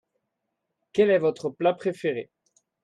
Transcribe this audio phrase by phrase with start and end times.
[0.93, 2.31] Quelle est votre plat préféré?